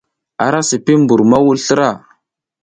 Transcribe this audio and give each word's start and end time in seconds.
A 0.43 0.45
ra 0.53 0.61
sipi 0.69 0.93
mbur 1.01 1.21
ma 1.29 1.37
wuɗ 1.45 1.57
slra. 1.65 1.89